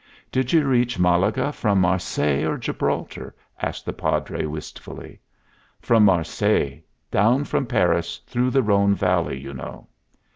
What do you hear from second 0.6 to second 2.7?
reach Malaga from Marseilles or